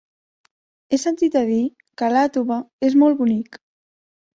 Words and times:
He 0.95 0.99
sentit 1.03 1.39
a 1.43 1.45
dir 1.51 1.61
que 2.03 2.13
Iàtova 2.19 2.61
és 2.93 3.01
molt 3.05 3.25
bonic. 3.25 3.67